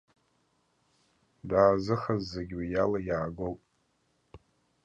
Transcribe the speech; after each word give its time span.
Даазыхаз 1.47 2.21
зегь 2.33 2.55
уи 2.57 2.69
ала 2.83 2.99
иаагоуп. 3.07 3.59